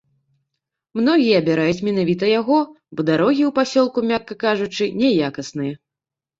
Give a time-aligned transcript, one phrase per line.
[0.99, 2.57] Многія абіраюць менавіта яго,
[2.95, 5.73] бо дарогі ў пасёлку, мякка кажучы, няякасныя.